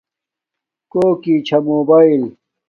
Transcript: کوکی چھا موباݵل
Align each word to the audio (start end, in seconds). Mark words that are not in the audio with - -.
کوکی 0.91 1.35
چھا 1.47 1.57
موباݵل 1.65 2.21